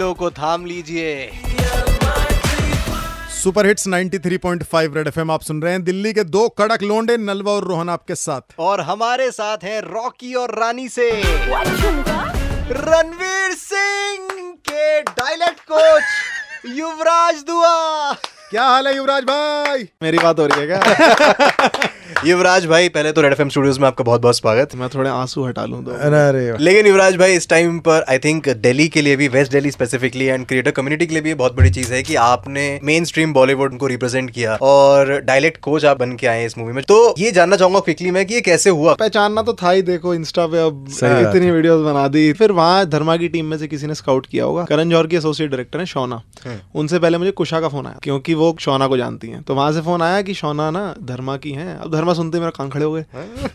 दिलों 0.00 0.14
को 0.14 0.30
थाम 0.30 0.64
लीजिए। 0.66 1.30
सुपर 3.42 3.66
हिट्स 3.66 3.86
93.5 3.86 4.94
रेड 4.96 5.08
एफएम 5.08 5.30
आप 5.30 5.42
सुन 5.42 5.62
रहे 5.62 5.72
हैं। 5.72 5.84
दिल्ली 5.84 6.12
के 6.12 6.24
दो 6.24 6.48
कड़क 6.48 6.82
लोंडे 6.82 7.16
नलवा 7.16 7.52
और 7.52 7.64
रोहन 7.64 7.88
आपके 7.88 8.14
साथ। 8.14 8.40
और 8.58 8.80
हमारे 8.80 9.30
साथ 9.30 9.58
हैं 9.64 9.80
रॉकी 9.80 10.34
और 10.34 10.58
रानी 10.58 10.88
से। 10.88 11.10
रणवीर 12.86 13.52
सिंह 13.52 14.28
के 14.68 15.02
डायलेक्ट 15.02 15.60
कोच 15.72 16.02
युवराज 16.66 17.34
दुआ। 17.34 18.12
क्या 18.50 18.64
हाल 18.64 18.88
है 18.88 18.96
युवराज 18.96 19.22
भाई? 19.24 19.88
मेरी 20.02 20.18
बात 20.18 20.38
हो 20.38 20.46
रही 20.46 20.60
है 20.60 20.66
क्या? 20.66 20.80
युवराज 22.24 22.64
भाई 22.66 22.88
पहले 22.88 23.10
तो 23.12 23.20
रेड 23.20 23.32
एफएम 23.32 23.48
स्टूडियोज 23.48 23.78
में 23.78 23.86
आपका 23.86 24.04
बहुत 24.04 24.20
बहुत 24.22 24.36
स्वागत। 24.36 24.74
मैं 24.76 24.88
थोड़े 24.88 25.10
आँसू 25.10 25.44
हटा 25.44 25.64
लूँ 25.64 25.82
तो 25.84 25.90
अरे 25.90 26.56
लेकिन 26.58 26.86
युवराज 26.86 27.14
भाई 27.16 27.34
इस 27.34 27.48
टाइम 27.48 27.78
पर 27.78 28.04
आई 28.08 28.18
थिंक 28.18 28.48
दिल्ली 28.48 28.88
के 28.88 29.02
लिए 29.02 29.16
भी 29.16 29.28
west 29.28 29.52
Delhi 29.52 29.70
specifically 29.70 30.24
and 30.24 30.44
creator 30.46 30.70
community 30.70 31.06
के 31.06 31.14
लिए 31.14 31.22
भी 31.22 31.34
बहुत 31.34 31.56
बड़ी 31.56 31.70
चीज़ 31.70 31.92
है 31.94 32.02
कि 32.02 32.14
आपने 32.14 32.64
मेन 32.84 33.04
स्ट्रीम 33.04 33.32
बॉलीवुड 33.32 33.76
को 33.78 33.86
रिप्रेजेंट 33.86 34.30
किया 34.30 34.56
और 34.62 35.18
डायलेक्ट 35.20 35.60
कोच 35.60 35.84
आप 35.84 35.98
बन 35.98 36.12
के 36.16 36.26
आए 36.26 36.44
इस 36.46 36.58
मूवी 36.58 36.72
में। 36.72 36.82
तो 36.84 37.14
ये 37.18 37.30
जानना 37.30 37.56
चाहूँगा 37.56 37.80
क्विकली 37.80 38.10
में 38.10 38.24
कि 38.26 38.34
ये 38.34 38.40
कैसे 38.40 38.70
हुआ? 38.70 38.94
पहचानना 38.94 39.42
तो 39.42 39.52
था 39.52 39.70
ही 39.70 39.82
देखो 39.82 40.14
इंस्टा 40.14 40.46
पे 40.46 40.66
अब 40.66 40.84
सही 40.90 41.20
इतनी 41.20 41.50
वीडियोस 41.50 41.84
बना 41.84 42.06
दी। 42.08 42.32
फिर 42.32 42.52
वहाँ 42.52 42.84
धर्मा 42.88 43.16
की 43.16 43.28
टीम 43.28 43.46
में 43.46 43.56
से 43.58 43.68
किसी 43.68 43.86
ने 43.86 43.94
स्काउट 43.94 44.26
किया 44.26 44.44
होगा। 44.44 44.64
करण 44.64 44.90
जौहर 44.90 45.06
की 45.06 45.16
एसोसिएट 45.16 45.50
डायरेक्टर 45.50 45.78
है 45.78 45.86
शौना। 45.86 46.22
उनसे 46.74 46.98
पहले 46.98 47.18
मुझे 47.18 47.30
कुशा 47.32 47.60
का 47.60 47.68
फ़ोन 47.68 47.86
आया 47.86 47.98
क्योंकि 48.02 48.34
वो 48.34 48.54
शौना 48.60 48.86
को 48.86 48.96
जानती 48.96 49.28
है। 49.28 49.42
तो 49.42 49.54
वहाँ 49.54 49.72
से 49.72 49.80
फ़ोन 49.80 50.02
आया 50.02 50.22
कि 50.22 50.34
शौना 50.34 50.70
ना 50.70 50.94
धर्मा 51.04 51.36
की 51.38 51.52
है। 51.52 51.78
अब 51.78 51.92
धर्मा 51.92 52.08
सुनते 52.14 52.38
मेरा 52.38 52.50
कान 52.50 52.68
खड़े 52.70 52.84
हो 52.84 52.92
गए। 52.92 53.04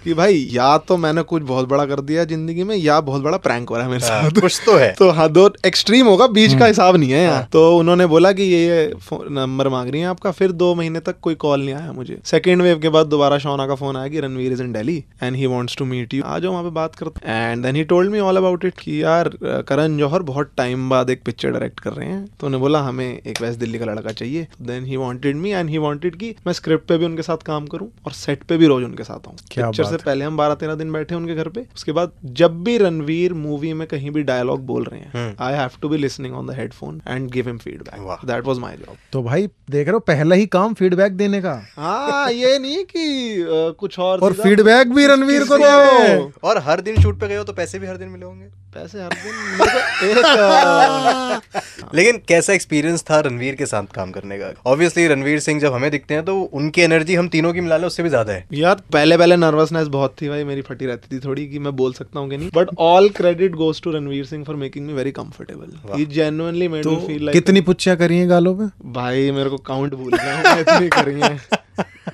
कि 0.03 0.13
भाई 0.13 0.47
या 0.51 0.77
तो 0.79 0.97
मैंने 0.97 1.21
कुछ 1.23 1.43
बहुत 1.43 1.67
बड़ा 1.69 1.85
कर 1.85 2.01
दिया 2.01 2.23
ज़िंदगी 2.25 2.63
में 2.63 2.75
या 2.75 2.99
बहुत 3.01 3.21
बड़ा 3.21 3.37
प्रैंक 3.39 3.69
हो 3.69 3.75
रहा 3.75 3.85
है 3.85 3.91
मेरे 3.91 4.05
हाँ, 4.05 4.21
साथ। 4.21 4.41
कुछ 4.41 4.61
तो 4.65 4.75
है। 4.77 4.91
तो 4.99 5.09
हाँ 5.11 5.29
दो 5.31 5.49
एक्सट्रीम 5.65 6.07
होगा 6.07 6.27
बीच 6.29 6.57
का 6.59 6.65
हिसाब 6.65 6.95
नहीं 6.95 7.11
है 7.11 7.21
यहाँ 7.23 7.47
तो 7.51 7.61
उन्होंने 7.77 8.05
बोला 8.05 8.31
कि 8.31 8.43
ये 8.43 8.85
नंबर 9.13 9.69
मांग 9.69 9.89
रही 9.89 10.01
है 10.01 10.07
आपका 10.07 10.31
फिर 10.31 10.51
दो 10.53 10.73
महीने 10.75 10.99
तक 10.99 11.19
कोई 11.21 11.35
कॉल 11.35 11.61
नहीं 11.61 11.73
आया 11.75 11.91
मुझे। 11.91 12.17
सेकेंड 12.25 12.61
वेव 12.61 12.79
के 12.79 12.89
बाद 12.89 13.07
दोबारा 13.07 13.37
शौना 13.37 13.67
का 13.67 13.75
फ़ोन 13.75 13.97
आया 13.97 14.07
कि 14.07 14.19
Ranveer 14.19 14.51
is 14.51 14.61
in 14.63 14.71
Delhi 14.73 14.97
and 15.23 15.35
he 15.35 15.45
wants 15.47 15.75
to 15.77 15.85
meet 15.85 16.13
you 16.13 16.23
आ 16.25 16.37
जाओ 16.39 16.51
वहाँ 16.51 16.63
पे 16.63 16.69
बात 16.71 16.95
करते 16.95 17.31
and 17.31 17.63
then 17.63 17.75
he 17.75 17.83
told 17.85 18.11
me 18.11 18.19
all 18.21 18.37
about 18.37 18.65
it 18.65 18.79
कि 18.79 19.01
यार 19.03 19.29
करण 19.67 19.97
जौहर 19.97 20.21
बहुत 20.23 20.51
टाइम 20.57 20.89
बाद 20.89 21.09
एक 21.09 21.23
पिक्चर 21.25 21.51
डायरेक्ट 21.51 21.79
कर 21.79 21.93
रहे 21.93 22.07
हैं। 22.07 22.25
तो 22.39 22.47
उन्होंने 22.47 22.61
बोला 22.61 22.79
हमें 22.81 23.05
एक 23.07 23.41
वेस्ट 23.41 23.59
दिल्ली 23.59 23.79
का 23.79 23.85
लड़का 23.85 24.11
चाहिए। 24.11 24.47
Then 24.61 24.85
he 24.85 24.97
wanted 24.97 25.35
me 25.35 25.51
and 25.51 25.69
he 25.69 25.77
wanted 25.77 26.15
कि 26.15 26.33
मैं 26.47 26.53
स्क्रिप्ट 26.53 26.87
पे 26.87 26.97
भी 26.97 27.05
उनके 27.05 27.21
साथ 27.21 27.43
काम 27.45 27.65
करूँ 27.67 27.87
और 28.05 28.11
सेट 28.13 28.43
पे 28.49 28.57
भी 28.57 28.67
रोज 28.67 28.83
उनके 28.83 29.03
साथ 29.03 29.27
क्या 29.51 29.65
पिक्चर 29.69 29.83
से 29.83 29.97
पहले 29.97 30.25
हम 30.25 30.37
बारह 30.37 30.55
तेरह 30.55 30.75
दिन 30.75 30.91
बैठे 30.91 31.15
उनके 31.15 31.35
घर 31.35 31.47
पे 31.49 31.65
उसके 31.75 31.91
बाद 31.91 32.11
जब 32.41 32.63
भी 32.63 32.77
रणवीर 32.77 33.33
मूवी 33.33 33.73
में 33.73 33.87
कहीं 33.87 34.11
भी 34.11 34.23
डायलॉग 34.23 34.65
बोल 34.65 34.83
रहे 34.83 34.99
हैं 34.99 35.35
I 35.39 35.53
have 35.53 35.69
to 35.81 35.89
be 35.89 35.97
listening 35.97 36.35
on 36.35 36.47
the 36.47 36.51
headphone 36.51 37.01
and 37.07 37.29
give 37.31 37.47
him 37.47 37.57
feedback 37.57 38.25
that 38.25 38.45
was 38.45 38.59
my 38.59 38.77
job 38.77 38.97
तो 39.13 39.23
भाई 39.23 39.47
देख 39.69 39.87
रहे 39.87 39.93
हो 39.93 39.99
पहला 39.99 40.35
ही 40.35 40.45
काम 40.45 40.73
फीडबैक 40.73 41.13
देने 41.17 41.41
का। 41.41 41.53
हाँ 41.75 42.31
ये 42.31 42.57
नहीं 42.59 42.83
कि 42.85 43.41
अ, 43.41 43.71
कुछ 43.79 43.99
और 43.99 44.19
और 44.19 44.33
फीडबैक 44.33 44.93
भी 44.93 45.05
रणवीर 45.07 45.43
को 45.43 45.57
दो। 45.61 46.31
और 46.47 46.57
हर 46.57 46.81
दिन 46.81 47.01
शूट 47.01 47.19
पे 47.19 47.27
गए 47.27 47.35
हो 47.35 47.43
तो 47.43 47.53
पैसे 47.53 47.79
भी 47.79 47.87
हर 47.87 47.97
दिन 47.97 48.09
मिले 48.09 48.25
होंगे। 48.25 48.45
पैसे 48.75 49.01
हर 49.01 49.13
दिन 49.15 49.35
मेरे 49.59 50.11
एक 50.11 51.43
लेकिन 51.95 52.17
कैसा 52.27 52.53
एक्सपीरियंस 52.53 53.03
था 53.09 53.19
रणवीर 53.19 53.55
के 53.55 53.65
साथ 53.65 53.83
काम 53.95 54.11
करने 54.11 54.37
का? 54.37 54.51
ऑब्वियसली 54.65 55.05
रणवीर 55.07 55.39
सिंह 55.39 55.59
जब 55.61 55.73
हमें 55.73 55.89
दिखते 55.91 56.13
हैं 56.13 56.23
तो 56.25 56.35
उनकी 56.53 56.81
एनर्जी 56.81 57.15
हम 57.15 57.27
तीनों 57.27 57.53
की 57.53 57.61
मिला 57.61 57.77
लें 57.77 57.85
उससे 57.87 58.03
भी 58.03 58.09
ज़्यादा 58.09 58.33
है। 58.33 58.45
यार 58.53 58.81
पहले 58.93 59.17
पहले 59.17 59.35
नर्वसनेस 59.37 59.87
बहुत 59.87 60.15
थी 60.21 60.29
भाई 60.29 60.43
मेरी 60.43 60.61
फटी 60.61 60.85
रहती 60.85 61.15
थी 61.15 61.19
थोड़ी 61.25 61.47
कि 61.47 61.59
मैं 61.59 61.75
बोल 61.75 61.93
सकता 61.93 62.19
हूँ 62.19 62.29
कि 62.29 62.37
नहीं। 62.37 62.49
But 62.55 62.69
all 62.79 63.09
credit 63.17 63.55
goes 63.55 63.81
to 63.81 63.91
Ranveer 63.91 64.25
Singh 64.25 64.43
for 64.43 64.55
making 64.55 64.87
me 64.87 64.93
very 64.93 65.11
comfortable 65.11 65.95
he 65.95 66.05
genuinely 66.15 66.67
made 66.67 66.87
me 66.87 66.95
feel 67.07 67.25
like 67.25 67.33
कितनी 67.33 67.61
पुच्चियाँ 67.63 67.97
करी 67.97 68.17
हैं 68.17 68.29
गालों 68.29 68.55
पे? 68.57 68.69
भाई 68.91 69.31
मेरे 69.31 69.49
को 69.49 69.57
काउंट 69.67 69.93
भूल 69.93 70.13
गया 70.13 70.35
हूँ 70.35 70.59
इतनी 70.59 70.89
करी 70.89 71.19
है। 71.21 71.54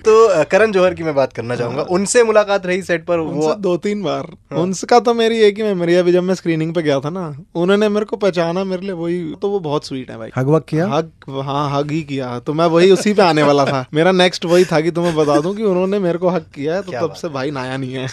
तो 0.05 0.43
करण 0.51 0.71
जौहर 0.71 0.93
की 0.93 1.03
मैं 1.03 1.15
बात 1.15 1.33
करना 1.33 1.55
चाहूँगा। 1.55 1.81
उनसे 1.81 2.23
मुलाकात 2.23 2.65
रही 2.65 2.81
सेट 2.81 3.05
पर 3.05 3.19
वो 3.19 3.53
दो 3.55 3.75
तीन 3.77 4.01
बार 4.03 4.27
उनका 4.57 4.99
तो 4.99 5.13
मेरी 5.13 5.39
एक 5.39 5.57
ही 5.57 5.63
मेमोरी 5.63 5.95
अभी 5.95 6.11
जब 6.11 6.23
मैं 6.23 6.35
स्क्रीनिंग 6.35 6.73
पे 6.75 6.81
गया 6.81 6.99
था 6.99 7.09
ना। 7.09 7.25
उन्होंने 7.55 7.89
मेरे 7.89 8.05
को 8.05 8.17
पहचाना 8.17 8.63
मेरे 8.63 8.81
लिए 8.81 8.91
वही 8.91 9.35
तो 9.41 9.49
वो 9.49 9.59
बहुत 9.59 9.87
स्वीट 9.87 10.11
है 10.11 10.17
भाई। 10.17 10.29
हग 10.37 10.49
वग 10.49 10.63
किया? 10.69 10.87
हग 10.87 11.11
हाँ 11.43 11.69
हग 11.71 11.91
ही 11.91 12.01
किया। 12.03 12.39
तो 12.39 12.53
मैं 12.53 12.65
वही 12.65 12.91
उसी 12.91 13.13
पे 13.13 13.21
आने 13.21 13.43
वाला 13.43 13.65
था। 13.65 13.85
मेरा 13.93 14.11
नेक्स्ट 14.11 14.45
वही 14.45 14.65
था 14.65 14.81
कि 14.81 14.91
तुम्हें 14.91 15.15
बता 15.15 15.39
दूँ 15.41 15.55
कि 15.55 15.63
उन्होंने 15.63 15.99
मेरे 15.99 16.17
को 16.17 16.29
हक 16.29 16.45
किया 16.55 16.75
है 16.75 16.81
तो 16.81 16.91
तब 16.91 17.13
से 17.13 17.29
भाई 17.29 17.51
नया 17.51 17.77
नहीं 17.77 17.93
है। 17.93 18.07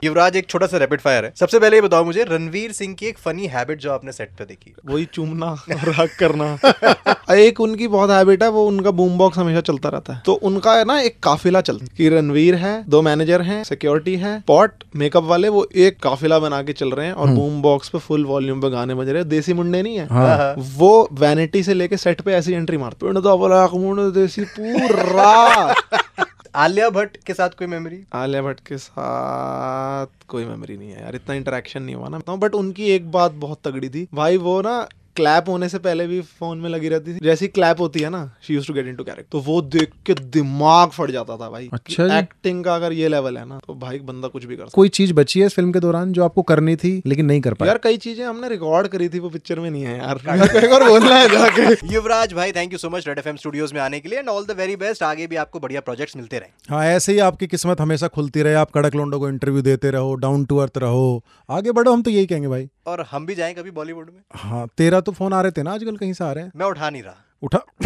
युवराज 0.04 0.36
एक 0.36 0.48
छोटा 0.48 0.66
सा 0.66 0.76
रैपिड 0.76 1.00
फायर 1.00 1.24
है। 1.24 1.32
सबसे 1.40 1.58
पहले 1.58 1.76
ये 1.76 1.82
बताओ 1.82 2.04
मुझे 2.04 2.24
रणवीर 2.24 2.72
सिंह 2.72 2.94
की 2.94 3.06
एक 3.06 3.18
फनी 3.18 3.46
हैबिट 3.46 3.78
जो 3.78 3.92
आपने 3.92 4.12
सेट 4.12 4.30
पे 4.38 4.44
देखी। 4.44 4.74
वही 4.86 5.04
चूमना 5.04 5.46
और 5.72 5.94
हक 5.98 6.16
करना। 6.20 7.34
एक 7.34 7.60
उनकी 7.60 7.88
बहुत 7.88 8.10
हैबिट 8.10 8.42
है 8.42 8.48
वो 8.48 8.66
उनका 8.66 8.90
बूम 8.90 9.18
बॉक्स 9.18 9.38
हमेशा 9.38 9.60
चलता 9.60 9.88
रहता 9.88 10.12
है। 10.12 10.22
तो 10.26 10.32
उनका 10.32 10.69
है 10.72 10.84
ना 10.84 11.00
एक 11.00 11.18
काफिला 11.22 11.60
चलता 11.60 11.84
है। 11.84 11.90
कि 11.96 12.08
रणवीर 12.08 12.54
है 12.54 12.84
दो 12.88 13.02
मैनेजर 13.02 13.42
हैं 13.42 13.64
सिक्योरिटी 13.64 14.16
है 14.16 14.42
पॉट 14.46 14.84
मेकअप 14.96 15.24
वाले 15.24 15.48
वो 15.48 15.68
एक 15.76 15.98
काफिला 16.02 16.38
बना 16.38 16.62
के 16.62 16.72
चल 16.72 16.90
रहे 16.90 17.06
हैं 17.06 17.12
और 17.12 17.28
बूम 17.28 17.62
बॉक्स 17.62 17.88
पे 17.88 17.98
फुल 17.98 18.24
वॉल्यूम 18.24 18.60
पे 18.60 18.70
गाने 18.70 18.94
बज 18.94 19.08
रहे 19.08 19.20
हैं। 19.20 19.28
देसी 19.28 19.52
मुंडे 19.52 19.82
नहीं 19.82 19.96
है। 19.96 20.06
हाँ। 20.06 20.54
वो 20.58 21.08
वैनिटी 21.12 21.62
से 21.62 21.74
लेके 21.74 21.96
सेट 21.96 22.20
पे 22.20 22.32
ऐसी 22.32 22.52
एंट्री 22.52 22.76
मारते 22.76 23.06
पिंड 23.06 23.18
दा 23.18 24.10
देसी 24.10 24.44
पूरा। 24.44 25.74
आलिया 26.54 26.90
भट्ट 26.90 27.16
के 27.16 27.34
साथ 27.34 27.48
कोई 27.48 27.66
मेमोरी 27.66 28.04
आलिया 28.12 28.42
भट्ट 28.42 28.60
के 28.60 28.78
साथ 28.78 30.06
कोई 30.28 30.44
मेमोरी 30.44 30.76
नहीं 30.76 30.90
है 30.90 31.02
यार। 31.02 31.14
इतना 31.14 31.34
इंटरेक्शन 31.34 31.82
नहीं 31.82 31.94
हुआ 31.94 32.08
ना। 32.08 32.36
बट 32.36 32.54
उनकी 32.54 32.84
एक 32.84 33.10
बात 33.12 33.32
बहुत 33.32 33.60
तगड़ी 33.64 33.88
थी। 33.88 34.08
भाई 34.14 34.36
वो 34.36 34.60
ना 34.60 34.88
क्लैप 35.20 35.48
होने 35.48 35.68
से 35.68 35.78
पहले 35.80 36.06
भी 36.06 36.20
फ़ोन 36.38 36.58
में 36.58 36.68
लगी 36.70 36.88
रहती 36.88 37.14
थी। 37.14 37.18
जैसी 37.24 37.48
क्लैप 37.50 37.80
होती 37.80 38.00
है 38.00 38.10
ना 38.10 38.24
she 38.46 38.54
use 38.54 38.66
to 38.66 38.74
get 38.74 38.86
into 38.86 39.04
character 39.04 39.28
तो 39.32 39.40
वो 39.42 39.60
देख 39.70 39.92
के 40.06 40.14
दिमाग 40.30 40.90
फट 40.90 41.10
जाता 41.10 41.36
था 41.36 41.48
भाई। 41.50 41.68
अच्छा 41.72 42.18
एक्टिंग 42.18 42.64
का 42.64 42.74
अगर 42.74 42.92
ये 42.92 43.08
लेवल 43.08 43.36
है 43.38 43.44
ना 43.48 43.58
तो 43.66 43.74
भाई 43.80 43.98
बंदा 44.04 44.28
कुछ 44.28 44.44
भी 44.44 44.56
कर 44.56 44.68
कोई 44.74 44.88
चीज़ 44.98 45.12
बची 45.14 45.40
है 45.40 45.46
इस 45.46 45.54
फ़िल्म 45.54 45.72
के 45.72 45.80
दौरान 45.80 46.12
जो 46.12 46.24
आपको 46.24 46.42
करनी 46.50 46.76
थी 46.76 46.90
लेकिन 47.06 47.26
नहीं 47.26 47.40
कर 47.40 47.54
पाया 47.54 47.70
यार 47.70 47.78
कई 47.84 47.96
चीज़ें 47.98 48.24
हमने 48.24 48.48
रिकॉर्ड 48.48 48.88
करी 48.88 49.08
थी 49.08 49.18
वो 49.18 49.30
पिक्चर 49.30 49.60
में 49.60 49.70
नहीं 49.70 49.82
है 49.82 49.96
यार। 49.98 50.18
बार 50.70 50.88
बोलना 50.88 51.16
है 51.16 51.28
जाके। 51.28 51.92
युवराज 51.94 52.32
भाई 52.32 52.52
thank 52.52 52.72
you 52.72 52.78
so 52.78 52.90
much 52.90 53.08
red 53.08 53.18
FM 53.18 53.36
studios 53.36 53.72
में 53.72 53.80
आने 53.80 54.00
के 54.00 54.08
लिए 54.08 54.18
and 54.18 54.28
all 54.28 54.44
the 54.44 54.56
very 54.58 54.76
best 54.76 55.02
आगे 55.02 55.26
भी 55.26 55.36
आपको 55.36 55.60
बढ़िया 55.60 55.80
प्रोजेक्ट्स 55.80 56.16
मिलते 56.16 56.38
रहे। 56.38 56.74
हाँ 56.74 56.84
ऐसे 56.86 57.12
ही 57.12 57.18
आपकी 57.18 57.46
किस्मत 57.46 57.80
हमेशा 57.80 58.08
खुलती 58.08 58.42
रहे। 58.42 58.54
आप 58.54 58.70
कड़क 58.70 58.94
लोंडो 58.94 59.18
को 59.18 59.28
इंटरव्यू 59.28 59.62
देते 59.62 59.90
रहो 59.90 60.14
डाउन 60.14 60.44
टू 60.44 60.56
अर्थ 60.56 60.78
रहो। 60.78 61.22
आगे 61.50 61.72
बढ़ो 61.72 61.92
हम 61.92 62.02
तो 62.02 62.10
यही 62.10 62.26
कहेंगे 62.26 62.48
भाई। 62.48 62.68
और 62.86 63.00
हम 63.10 63.26
भी 63.26 63.34
जाएँ 63.34 63.54
कभी 63.54 63.70
बॉलीवुड 63.70 64.06
में। 64.06 64.20
हाँ 64.34 64.66
तेरा 64.78 65.00
तो 65.10 65.14
फ़ोन 65.14 65.32
आ 65.32 65.40
रहे 65.40 65.52
थे 65.52 65.62
ना 65.62 65.72
आजकल 65.72 65.96
कहीं 65.96 66.12
से 66.12 66.24
आ 66.24 66.32
रहे 66.32 66.44
हैं। 66.44 66.52
मैं 66.56 66.66
उठा 66.66 66.90
नहीं 66.90 67.02
रहा। 67.02 67.14
उठा। 67.42 67.58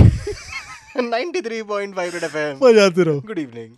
93.5 0.97 2.15
रेड 2.15 2.25
एफएम 2.25 2.59
बजाते 2.59 3.03
रहो। 3.03 3.21
Good 3.21 3.39
evening 3.39 3.71